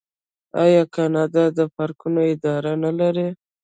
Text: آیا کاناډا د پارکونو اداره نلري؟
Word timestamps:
آیا 0.63 0.83
کاناډا 0.95 1.45
د 1.57 1.59
پارکونو 1.75 2.21
اداره 2.33 2.73
نلري؟ 2.83 3.27